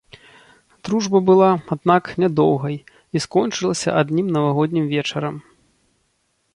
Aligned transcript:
Дружба 0.87 1.17
была, 1.27 1.49
аднак, 1.75 2.03
нядоўгай 2.25 2.77
і 2.81 3.17
скончылася 3.29 3.89
адным 4.03 4.27
навагоднім 4.35 4.85
вечарам. 4.99 5.35